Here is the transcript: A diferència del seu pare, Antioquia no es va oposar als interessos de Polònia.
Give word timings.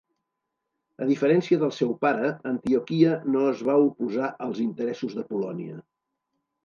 A 1.05 1.07
diferència 1.09 1.59
del 1.63 1.73
seu 1.81 1.91
pare, 2.07 2.31
Antioquia 2.53 3.13
no 3.35 3.43
es 3.53 3.61
va 3.71 3.77
oposar 3.91 4.31
als 4.47 4.63
interessos 4.67 5.15
de 5.21 5.27
Polònia. 5.35 5.79